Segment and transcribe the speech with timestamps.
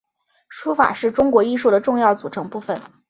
[0.49, 2.81] 书法是中国艺术的重要组成部份。